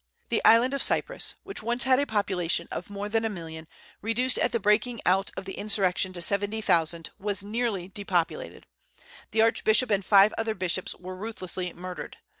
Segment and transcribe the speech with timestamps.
[0.29, 3.67] The Island of Cyprus, which once had a population of more than a million,
[4.01, 8.65] reduced at the breaking out of the insurrection to seventy thousand, was nearly depopulated;
[9.29, 12.17] the archbishop and five other bishops were ruthlessly murdered.